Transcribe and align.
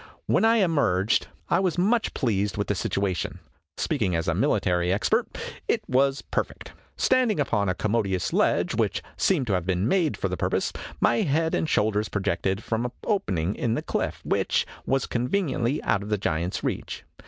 When 0.25 0.43
I 0.43 0.55
emerged, 0.55 1.27
I 1.47 1.59
was 1.59 1.77
much 1.77 2.15
pleased 2.15 2.57
with 2.57 2.65
the 2.65 2.73
situation. 2.73 3.37
Speaking 3.77 4.15
as 4.15 4.27
a 4.27 4.33
military 4.33 4.91
expert, 4.91 5.27
it 5.67 5.87
was 5.87 6.23
perfect. 6.23 6.71
Standing 6.97 7.39
upon 7.39 7.69
a 7.69 7.75
commodious 7.75 8.33
ledge, 8.33 8.73
which 8.73 9.03
seemed 9.15 9.45
to 9.45 9.53
have 9.53 9.67
been 9.67 9.87
made 9.87 10.17
for 10.17 10.27
the 10.27 10.35
purpose, 10.37 10.73
my 10.99 11.17
head 11.17 11.53
and 11.53 11.69
shoulders 11.69 12.09
projected 12.09 12.63
from 12.63 12.85
an 12.85 12.91
opening 13.03 13.53
in 13.53 13.75
the 13.75 13.83
cliff, 13.83 14.21
which 14.25 14.65
was 14.87 15.03
just 15.03 15.11
conveniently 15.11 15.83
out 15.83 16.01
of 16.01 16.09
the 16.09 16.17
giant's 16.17 16.63
reach. 16.63 17.03